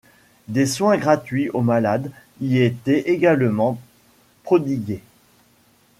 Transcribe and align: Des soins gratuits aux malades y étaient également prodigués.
Des 0.47 0.65
soins 0.65 0.97
gratuits 0.97 1.51
aux 1.51 1.61
malades 1.61 2.11
y 2.41 2.57
étaient 2.63 3.11
également 3.11 3.79
prodigués. 4.41 5.03